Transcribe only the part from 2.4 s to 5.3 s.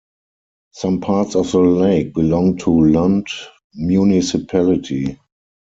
to Lund Municipality.